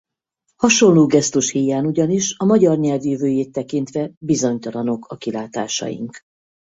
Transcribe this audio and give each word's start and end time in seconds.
Hasonló 0.55 1.05
gesztus 1.05 1.51
híján 1.51 1.85
ugyanis 1.85 2.35
a 2.37 2.45
magyar 2.45 2.77
nyelv 2.77 3.03
jövőjét 3.05 3.51
tekintve 3.51 4.11
bizonytalanok 4.19 5.05
a 5.07 5.17
kilátásaink. 5.17 6.21